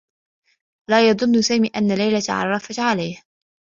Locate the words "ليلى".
1.93-2.21